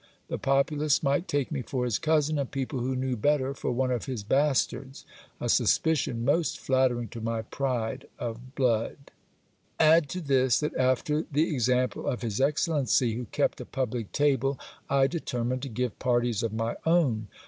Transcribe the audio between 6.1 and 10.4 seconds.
most flattering to my pride of blood. Add to